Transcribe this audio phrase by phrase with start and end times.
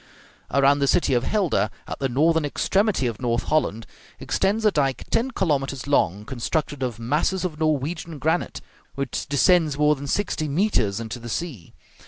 [0.49, 3.85] Around the city of Helder, at the northern extremity of North Holland,
[4.19, 8.61] extends a dike ten kilometres long, constructed of masses of Norwegian granite,
[8.95, 11.75] which descends more than sixty metres into the sea.